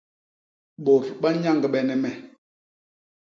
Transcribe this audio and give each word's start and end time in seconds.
Bôt 0.85 1.03
ba 1.21 1.29
nyañgbene 1.41 1.95
me. 2.03 2.11